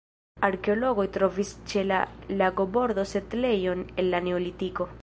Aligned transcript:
Arkeologoj 0.45 1.05
trovis 1.17 1.51
ĉe 1.73 1.85
la 1.91 2.01
lagobordo 2.41 3.05
setlejon 3.13 3.87
el 3.87 4.15
la 4.17 4.29
neolitiko. 4.31 4.95